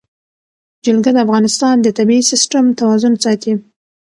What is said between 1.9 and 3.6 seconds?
طبعي سیسټم توازن ساتي.